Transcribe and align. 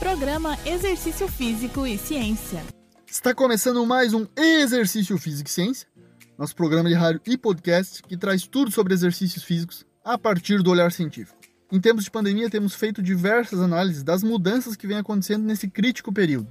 Programa 0.00 0.58
Exercício 0.64 1.28
Físico 1.28 1.86
e 1.86 1.98
Ciência. 1.98 2.64
Está 3.06 3.34
começando 3.34 3.84
mais 3.84 4.14
um 4.14 4.26
Exercício 4.34 5.18
Físico 5.18 5.50
e 5.50 5.52
Ciência, 5.52 5.86
nosso 6.38 6.56
programa 6.56 6.88
de 6.88 6.94
rádio 6.94 7.20
e 7.26 7.36
podcast 7.36 8.02
que 8.04 8.16
traz 8.16 8.46
tudo 8.46 8.70
sobre 8.70 8.94
exercícios 8.94 9.44
físicos 9.44 9.84
a 10.02 10.16
partir 10.16 10.62
do 10.62 10.70
olhar 10.70 10.90
científico. 10.90 11.38
Em 11.70 11.78
tempos 11.78 12.04
de 12.04 12.10
pandemia, 12.10 12.48
temos 12.48 12.74
feito 12.74 13.02
diversas 13.02 13.60
análises 13.60 14.02
das 14.02 14.22
mudanças 14.22 14.74
que 14.74 14.86
vêm 14.86 14.96
acontecendo 14.96 15.44
nesse 15.44 15.68
crítico 15.68 16.10
período. 16.10 16.48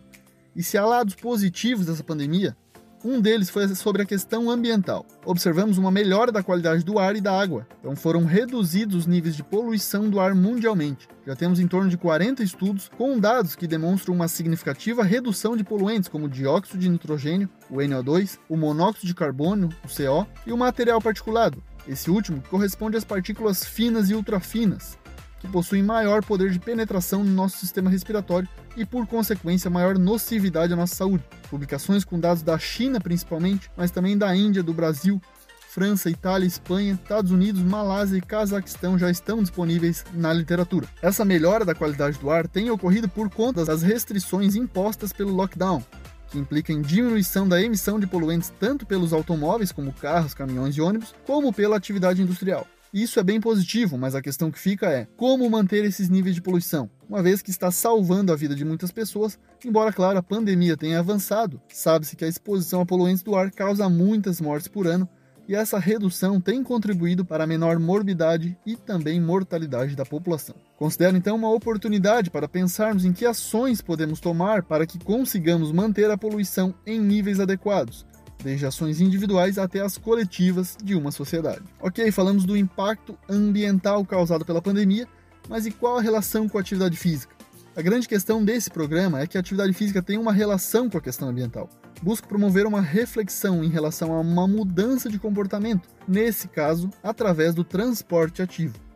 E 0.56 0.62
se 0.62 0.78
há 0.78 0.86
lados 0.86 1.16
positivos 1.16 1.88
dessa 1.88 2.04
pandemia, 2.04 2.56
um 3.04 3.22
deles 3.22 3.50
foi 3.50 3.68
sobre 3.76 4.02
a 4.02 4.06
questão 4.06 4.50
ambiental. 4.50 5.06
Observamos 5.26 5.78
uma 5.78 5.92
melhora 5.92 6.32
da 6.32 6.44
qualidade 6.44 6.84
do 6.84 7.00
ar 7.00 7.16
e 7.16 7.22
da 7.22 7.40
água, 7.40 7.66
então 7.80 7.96
foram 7.96 8.26
reduzidos 8.26 8.96
os 8.96 9.08
níveis 9.08 9.36
de 9.36 9.44
poluição 9.44 10.10
do 10.10 10.20
ar 10.20 10.36
mundialmente. 10.36 11.08
Já 11.26 11.36
temos 11.36 11.60
em 11.60 11.68
torno 11.68 11.90
de 11.90 11.98
40 11.98 12.44
estudos 12.44 12.90
com 12.98 13.20
dados 13.20 13.56
que 13.56 13.68
demonstram 13.68 14.14
uma 14.14 14.28
significativa 14.28 15.04
redução 15.04 15.56
de 15.56 15.64
poluentes 15.64 16.10
como 16.10 16.26
o 16.26 16.30
dióxido 16.30 16.80
de 16.80 16.90
nitrogênio, 16.90 17.50
o 17.70 17.78
NO2, 17.78 18.38
o 18.50 18.58
monóxido 18.58 19.08
de 19.08 19.16
carbono, 19.16 19.70
o 19.84 19.88
CO, 19.88 20.28
e 20.46 20.52
o 20.52 20.58
material 20.58 21.02
particulado. 21.02 21.64
Esse 21.88 22.12
último 22.12 22.44
corresponde 22.50 22.98
às 22.98 23.04
partículas 23.04 23.64
finas 23.64 24.10
e 24.10 24.14
ultrafinas, 24.14 24.98
que 25.40 25.48
possuem 25.48 25.82
maior 25.82 26.24
poder 26.24 26.52
de 26.52 26.60
penetração 26.60 27.24
no 27.24 27.32
nosso 27.32 27.58
sistema 27.58 27.90
respiratório 27.90 28.48
e, 28.76 28.86
por 28.86 29.08
consequência, 29.08 29.70
maior 29.70 29.98
nocividade 29.98 30.74
à 30.74 30.76
nossa 30.76 30.96
saúde. 30.96 31.24
Publicações 31.50 32.04
com 32.04 32.20
dados 32.20 32.44
da 32.44 32.58
China, 32.60 33.00
principalmente, 33.00 33.72
mas 33.76 33.92
também 33.92 34.18
da 34.18 34.36
Índia, 34.36 34.62
do 34.62 34.74
Brasil, 34.74 35.22
França, 35.70 36.10
Itália, 36.10 36.48
Espanha, 36.48 36.94
Estados 36.94 37.32
Unidos, 37.32 37.62
Malásia 37.62 38.18
e 38.18 38.22
Cazaquistão 38.22 38.98
já 38.98 39.10
estão 39.10 39.42
disponíveis 39.42 40.04
na 40.14 40.34
literatura. 40.34 40.88
Essa 41.02 41.24
melhora 41.24 41.64
da 41.64 41.76
qualidade 41.76 42.18
do 42.18 42.30
ar 42.32 42.48
tem 42.48 42.72
ocorrido 42.72 43.08
por 43.08 43.30
conta 43.30 43.64
das 43.64 43.84
restrições 43.84 44.56
impostas 44.56 45.14
pelo 45.14 45.32
lockdown, 45.32 45.84
que 46.32 46.40
implica 46.40 46.74
em 46.74 46.82
diminuição 46.82 47.48
da 47.48 47.62
emissão 47.62 48.00
de 48.00 48.08
poluentes 48.08 48.52
tanto 48.60 48.86
pelos 48.86 49.14
automóveis, 49.14 49.72
como 49.72 49.94
carros, 49.94 50.34
caminhões 50.34 50.76
e 50.76 50.82
ônibus, 50.82 51.14
como 51.26 51.54
pela 51.54 51.78
atividade 51.78 52.22
industrial. 52.22 52.66
Isso 52.92 53.20
é 53.20 53.24
bem 53.24 53.40
positivo, 53.40 54.00
mas 54.00 54.16
a 54.16 54.22
questão 54.22 54.50
que 54.50 54.58
fica 54.58 54.88
é 54.88 55.08
como 55.16 55.48
manter 55.48 55.86
esses 55.86 56.10
níveis 56.10 56.34
de 56.34 56.42
poluição, 56.42 56.90
uma 57.08 57.22
vez 57.22 57.40
que 57.40 57.52
está 57.52 57.70
salvando 57.70 58.34
a 58.34 58.36
vida 58.36 58.56
de 58.56 58.66
muitas 58.66 58.92
pessoas, 58.92 59.38
embora, 59.64 59.94
claro, 59.94 60.18
a 60.18 60.24
pandemia 60.24 60.76
tenha 60.76 60.98
avançado. 60.98 61.62
Sabe-se 61.72 62.16
que 62.16 62.26
a 62.26 62.28
exposição 62.28 62.82
a 62.82 62.86
poluentes 62.88 63.22
do 63.22 63.36
ar 63.36 63.52
causa 63.52 63.88
muitas 63.88 64.42
mortes 64.42 64.68
por 64.68 64.88
ano, 64.88 65.08
e 65.48 65.56
essa 65.56 65.78
redução 65.78 66.42
tem 66.42 66.64
contribuído 66.64 67.24
para 67.24 67.44
a 67.44 67.48
menor 67.48 67.80
morbidade 67.80 68.58
e 68.66 68.76
também 68.76 69.20
mortalidade 69.20 69.96
da 69.96 70.06
população. 70.06 70.56
Considero 70.76 71.18
então 71.18 71.36
uma 71.36 71.52
oportunidade 71.52 72.30
para 72.30 72.48
pensarmos 72.48 73.06
em 73.06 73.14
que 73.14 73.26
ações 73.26 73.82
podemos 73.82 74.20
tomar 74.20 74.64
para 74.64 74.86
que 74.86 74.98
consigamos 74.98 75.72
manter 75.72 76.10
a 76.10 76.18
poluição 76.18 76.74
em 76.86 77.00
níveis 77.00 77.40
adequados, 77.40 78.06
desde 78.44 78.66
ações 78.66 79.02
individuais 79.02 79.58
até 79.58 79.82
as 79.82 79.98
coletivas 79.98 80.78
de 80.84 80.96
uma 80.96 81.12
sociedade. 81.12 81.64
Ok, 81.80 82.12
falamos 82.12 82.46
do 82.46 82.58
impacto 82.58 83.18
ambiental 83.30 84.06
causado 84.06 84.46
pela 84.46 84.62
pandemia, 84.62 85.08
mas 85.48 85.66
e 85.66 85.72
qual 85.72 85.98
a 85.98 86.02
relação 86.02 86.48
com 86.48 86.58
a 86.58 86.62
atividade 86.62 86.98
física? 86.98 87.36
A 87.76 87.82
grande 87.82 88.08
questão 88.08 88.44
desse 88.44 88.70
programa 88.70 89.22
é 89.22 89.28
que 89.28 89.38
a 89.38 89.40
atividade 89.40 89.74
física 89.74 90.02
tem 90.02 90.18
uma 90.18 90.34
relação 90.34 90.90
com 90.90 90.98
a 90.98 91.02
questão 91.02 91.30
ambiental. 91.30 91.70
Busco 92.02 92.28
promover 92.28 92.66
uma 92.66 92.82
reflexão 92.82 93.64
em 93.64 93.70
relação 93.70 94.14
a 94.14 94.20
uma 94.20 94.48
mudança 94.48 95.10
de 95.10 95.20
comportamento, 95.20 95.88
nesse 96.08 96.48
caso, 96.48 96.90
através 97.04 97.54
do 97.54 97.64
transporte 97.64 98.42
ativo. 98.42 98.89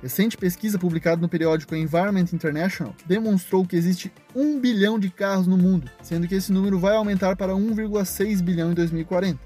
Recente 0.00 0.36
pesquisa 0.36 0.78
publicada 0.78 1.20
no 1.20 1.28
periódico 1.28 1.74
Environment 1.74 2.26
International 2.32 2.94
demonstrou 3.04 3.66
que 3.66 3.74
existe 3.74 4.12
1 4.34 4.60
bilhão 4.60 4.98
de 4.98 5.10
carros 5.10 5.46
no 5.46 5.58
mundo, 5.58 5.90
sendo 6.02 6.28
que 6.28 6.36
esse 6.36 6.52
número 6.52 6.78
vai 6.78 6.94
aumentar 6.94 7.34
para 7.34 7.52
1,6 7.52 8.40
bilhão 8.40 8.70
em 8.70 8.74
2040. 8.74 9.38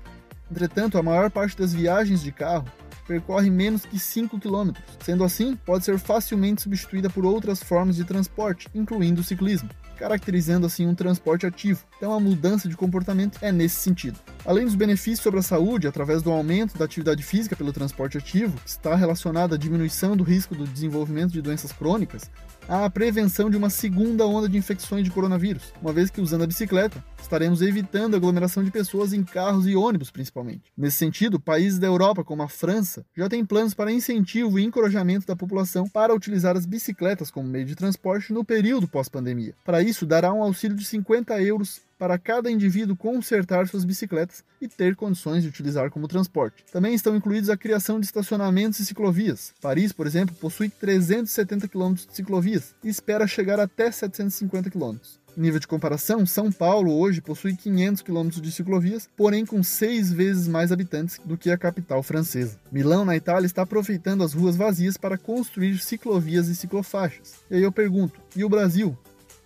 Entretanto, 0.50 0.98
a 0.98 1.03
maior 1.03 1.30
parte 1.30 1.56
das 1.56 1.73
viagens 1.73 2.23
de 2.23 2.30
carro 2.30 2.67
percorre 3.07 3.48
menos 3.51 3.86
que 3.86 3.98
5 3.98 4.39
km. 4.39 4.73
Sendo 5.01 5.24
assim, 5.24 5.57
pode 5.57 5.85
ser 5.85 5.98
facilmente 5.98 6.62
substituída 6.62 7.08
por 7.08 7.24
outras 7.24 7.62
formas 7.62 7.96
de 7.96 8.05
transporte, 8.05 8.68
incluindo 8.74 9.23
o 9.23 9.24
ciclismo 9.24 9.70
caracterizando 10.02 10.67
assim 10.67 10.85
um 10.85 10.96
transporte 10.96 11.46
ativo. 11.46 11.85
Então 11.96 12.12
a 12.12 12.18
mudança 12.18 12.68
de 12.68 12.77
comportamento 12.77 13.39
é 13.41 13.52
nesse 13.52 13.77
sentido. 13.77 14.18
Além 14.45 14.64
dos 14.64 14.75
benefícios 14.75 15.20
sobre 15.20 15.39
a 15.39 15.42
saúde 15.42 15.86
através 15.86 16.20
do 16.20 16.30
aumento 16.33 16.77
da 16.77 16.85
atividade 16.85 17.23
física 17.23 17.55
pelo 17.55 17.73
transporte 17.73 18.19
ativo, 18.19 18.58
que 18.61 18.69
está 18.69 18.97
relacionado 18.97 19.55
à 19.55 19.57
diminuição 19.57 20.17
do 20.17 20.25
risco 20.25 20.53
do 20.53 20.67
desenvolvimento 20.67 21.30
de 21.30 21.41
doenças 21.41 21.70
crônicas, 21.70 22.29
há 22.69 22.85
a 22.85 22.91
prevenção 22.91 23.48
de 23.48 23.57
uma 23.57 23.70
segunda 23.70 24.27
onda 24.27 24.48
de 24.48 24.58
infecções 24.58 25.05
de 25.05 25.13
coronavírus, 25.13 25.73
uma 25.80 25.92
vez 25.92 26.11
que 26.11 26.20
usando 26.20 26.42
a 26.42 26.47
bicicleta 26.47 27.05
estaremos 27.20 27.63
evitando 27.63 28.14
a 28.14 28.17
aglomeração 28.17 28.64
de 28.64 28.73
pessoas 28.73 29.13
em 29.13 29.23
carros 29.23 29.64
e 29.64 29.77
ônibus 29.77 30.11
principalmente. 30.11 30.73
Nesse 30.77 30.97
sentido, 30.97 31.39
países 31.39 31.79
da 31.79 31.86
Europa 31.86 32.24
como 32.24 32.42
a 32.42 32.48
França 32.48 33.07
já 33.17 33.29
têm 33.29 33.45
planos 33.45 33.74
para 33.74 33.92
incentivo 33.92 34.59
e 34.59 34.64
encorajamento 34.64 35.24
da 35.24 35.36
população 35.36 35.89
para 35.89 36.13
utilizar 36.13 36.57
as 36.57 36.67
bicicletas 36.67 37.30
como 37.30 37.48
meio 37.48 37.64
de 37.64 37.77
transporte 37.77 38.33
no 38.33 38.45
período 38.45 38.89
pós-pandemia. 38.89 39.55
Para 39.64 39.83
isso, 39.83 40.05
dará 40.05 40.33
um 40.33 40.42
auxílio 40.42 40.77
de 40.77 40.85
50 40.85 41.41
euros 41.41 41.80
para 42.02 42.18
cada 42.18 42.51
indivíduo 42.51 42.96
consertar 42.96 43.68
suas 43.68 43.85
bicicletas 43.85 44.42
e 44.61 44.67
ter 44.67 44.96
condições 44.96 45.45
de 45.45 45.48
utilizar 45.48 45.89
como 45.89 46.08
transporte. 46.08 46.64
Também 46.73 46.95
estão 46.95 47.14
incluídos 47.14 47.48
a 47.48 47.57
criação 47.57 48.01
de 48.01 48.07
estacionamentos 48.07 48.80
e 48.80 48.85
ciclovias. 48.85 49.55
Paris, 49.63 49.92
por 49.92 50.05
exemplo, 50.05 50.35
possui 50.35 50.68
370 50.68 51.68
km 51.68 51.95
de 51.95 52.08
ciclovias 52.11 52.74
e 52.83 52.89
espera 52.89 53.24
chegar 53.29 53.61
até 53.61 53.89
750 53.89 54.68
km. 54.68 54.96
Em 55.39 55.41
nível 55.41 55.61
de 55.61 55.68
comparação, 55.68 56.27
São 56.27 56.51
Paulo 56.51 56.92
hoje 56.92 57.20
possui 57.20 57.55
500 57.55 58.02
km 58.02 58.29
de 58.30 58.51
ciclovias, 58.51 59.08
porém 59.17 59.46
com 59.46 59.62
seis 59.62 60.12
vezes 60.12 60.48
mais 60.48 60.73
habitantes 60.73 61.20
do 61.24 61.39
que 61.39 61.52
a 61.52 61.57
capital 61.57 62.02
francesa. 62.02 62.58
Milão, 62.73 63.05
na 63.05 63.17
Itália, 63.17 63.46
está 63.46 63.62
aproveitando 63.62 64.24
as 64.24 64.33
ruas 64.33 64.57
vazias 64.57 64.96
para 64.96 65.17
construir 65.17 65.79
ciclovias 65.79 66.48
e 66.48 66.57
ciclofaixas. 66.57 67.36
E 67.48 67.55
aí 67.55 67.62
eu 67.62 67.70
pergunto: 67.70 68.20
e 68.35 68.45
o 68.45 68.48
Brasil? 68.48 68.98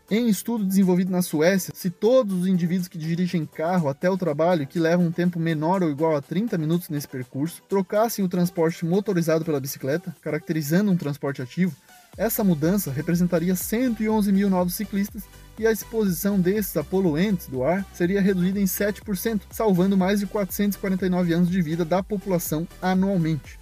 Em 0.08 0.28
estudo 0.28 0.64
desenvolvido 0.64 1.10
na 1.10 1.20
Suécia, 1.20 1.72
se 1.74 1.90
todos 1.90 2.42
os 2.42 2.46
indivíduos 2.46 2.86
que 2.86 2.96
dirigem 2.96 3.44
carro 3.44 3.88
até 3.88 4.08
o 4.08 4.16
trabalho, 4.16 4.64
que 4.64 4.78
levam 4.78 5.06
um 5.06 5.10
tempo 5.10 5.36
menor 5.40 5.82
ou 5.82 5.90
igual 5.90 6.14
a 6.14 6.22
30 6.22 6.56
minutos 6.56 6.88
nesse 6.88 7.08
percurso, 7.08 7.60
trocassem 7.68 8.24
o 8.24 8.28
transporte 8.28 8.86
motorizado 8.86 9.44
pela 9.44 9.58
bicicleta, 9.58 10.14
caracterizando 10.22 10.92
um 10.92 10.96
transporte 10.96 11.42
ativo, 11.42 11.74
essa 12.16 12.44
mudança 12.44 12.92
representaria 12.92 13.56
111 13.56 14.32
mil 14.32 14.48
novos 14.48 14.76
ciclistas 14.76 15.24
e 15.58 15.66
a 15.66 15.72
exposição 15.72 16.38
desses 16.38 16.76
a 16.76 16.84
poluentes 16.84 17.48
do 17.48 17.64
ar 17.64 17.84
seria 17.92 18.20
reduzida 18.20 18.60
em 18.60 18.64
7%, 18.64 19.40
salvando 19.50 19.96
mais 19.96 20.20
de 20.20 20.26
449 20.26 21.34
anos 21.34 21.50
de 21.50 21.60
vida 21.60 21.84
da 21.84 22.00
população 22.00 22.66
anualmente. 22.80 23.58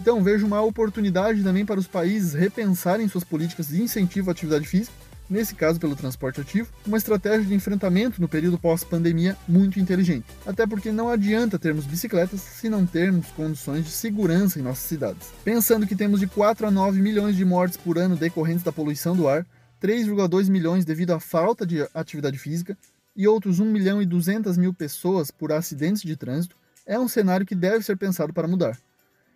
Então 0.00 0.22
vejo 0.24 0.46
uma 0.46 0.62
oportunidade 0.62 1.42
também 1.42 1.66
para 1.66 1.78
os 1.78 1.86
países 1.86 2.32
repensarem 2.32 3.06
suas 3.06 3.22
políticas 3.22 3.68
de 3.68 3.82
incentivo 3.82 4.30
à 4.30 4.32
atividade 4.32 4.66
física 4.66 5.03
nesse 5.28 5.54
caso 5.54 5.80
pelo 5.80 5.96
transporte 5.96 6.40
ativo, 6.40 6.68
uma 6.86 6.96
estratégia 6.96 7.44
de 7.44 7.54
enfrentamento 7.54 8.20
no 8.20 8.28
período 8.28 8.58
pós-pandemia 8.58 9.36
muito 9.48 9.80
inteligente. 9.80 10.26
Até 10.46 10.66
porque 10.66 10.92
não 10.92 11.08
adianta 11.08 11.58
termos 11.58 11.86
bicicletas 11.86 12.40
se 12.40 12.68
não 12.68 12.86
termos 12.86 13.26
condições 13.28 13.84
de 13.84 13.90
segurança 13.90 14.58
em 14.58 14.62
nossas 14.62 14.84
cidades. 14.84 15.28
Pensando 15.44 15.86
que 15.86 15.96
temos 15.96 16.20
de 16.20 16.26
4 16.26 16.66
a 16.66 16.70
9 16.70 17.00
milhões 17.00 17.36
de 17.36 17.44
mortes 17.44 17.76
por 17.76 17.98
ano 17.98 18.16
decorrentes 18.16 18.64
da 18.64 18.72
poluição 18.72 19.16
do 19.16 19.28
ar, 19.28 19.46
3,2 19.80 20.48
milhões 20.48 20.84
devido 20.84 21.12
à 21.12 21.20
falta 21.20 21.66
de 21.66 21.86
atividade 21.92 22.38
física 22.38 22.76
e 23.14 23.28
outros 23.28 23.60
1 23.60 23.64
milhão 23.64 24.02
e 24.02 24.06
200 24.06 24.56
mil 24.56 24.72
pessoas 24.72 25.30
por 25.30 25.52
acidentes 25.52 26.02
de 26.02 26.16
trânsito, 26.16 26.56
é 26.86 26.98
um 26.98 27.08
cenário 27.08 27.46
que 27.46 27.54
deve 27.54 27.84
ser 27.84 27.96
pensado 27.96 28.32
para 28.32 28.48
mudar. 28.48 28.78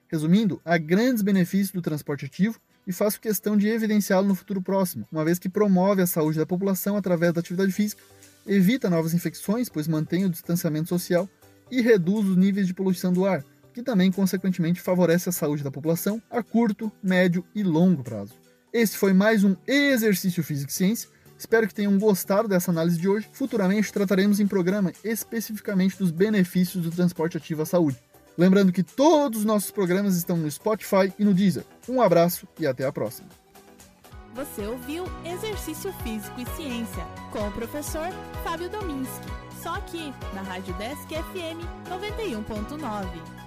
Resumindo, 0.09 0.61
há 0.65 0.79
grandes 0.79 1.23
benefícios 1.23 1.71
do 1.71 1.83
transporte 1.83 2.25
ativo 2.25 2.59
e 2.89 2.93
faço 2.93 3.21
questão 3.21 3.55
de 3.55 3.69
evidenciá-lo 3.69 4.27
no 4.27 4.35
futuro 4.35 4.63
próximo, 4.63 5.07
uma 5.13 5.23
vez 5.23 5.39
que 5.39 5.51
promove 5.51 6.01
a 6.01 6.07
saúde 6.07 6.39
da 6.39 6.47
população 6.47 6.97
através 6.97 7.35
da 7.35 7.41
atividade 7.41 7.71
física, 7.71 8.03
evita 8.47 8.89
novas 8.89 9.13
infecções, 9.13 9.69
pois 9.69 9.87
mantém 9.87 10.25
o 10.25 10.31
distanciamento 10.31 10.89
social 10.89 11.29
e 11.71 11.83
reduz 11.83 12.27
os 12.27 12.37
níveis 12.37 12.67
de 12.67 12.73
poluição 12.73 13.13
do 13.13 13.27
ar, 13.27 13.45
que 13.75 13.83
também, 13.83 14.11
consequentemente, 14.11 14.81
favorece 14.81 15.29
a 15.29 15.33
saúde 15.33 15.63
da 15.63 15.71
população 15.71 16.21
a 16.31 16.43
curto, 16.43 16.91
médio 17.03 17.45
e 17.55 17.63
longo 17.63 18.03
prazo. 18.03 18.33
Esse 18.73 18.97
foi 18.97 19.13
mais 19.13 19.45
um 19.45 19.55
Exercício 19.67 20.43
Físico 20.43 20.71
e 20.71 20.75
Ciência. 20.75 21.11
Espero 21.39 21.69
que 21.69 21.75
tenham 21.75 21.97
gostado 21.99 22.49
dessa 22.49 22.71
análise 22.71 22.99
de 22.99 23.07
hoje. 23.07 23.29
Futuramente 23.33 23.93
trataremos 23.93 24.41
em 24.41 24.47
programa 24.47 24.93
especificamente 25.05 25.99
dos 25.99 26.11
benefícios 26.11 26.83
do 26.83 26.91
transporte 26.91 27.37
ativo 27.37 27.63
à 27.63 27.67
saúde. 27.67 27.99
Lembrando 28.39 28.73
que 28.73 28.85
todos 28.85 29.41
os 29.41 29.45
nossos 29.45 29.73
programas 29.73 30.15
estão 30.17 30.37
no 30.37 30.49
Spotify 30.49 31.13
e 31.19 31.25
no 31.25 31.35
Deezer. 31.35 31.65
Um 31.89 32.01
abraço 32.01 32.47
e 32.61 32.69
até 32.69 32.87
a 32.87 32.93
próxima. 32.93 33.29
Você 34.33 34.65
ouviu 34.65 35.05
Exercício 35.25 35.93
Físico 36.05 36.41
e 36.41 36.47
Ciência 36.55 37.05
com 37.33 37.49
o 37.49 37.51
professor 37.51 38.07
Fábio 38.45 38.69
Dominski. 38.69 39.27
Só 39.61 39.75
aqui 39.75 40.15
na 40.33 40.43
Rádio 40.43 40.73
Desk 40.75 41.09
FM 41.09 41.59
91.9. 41.91 43.38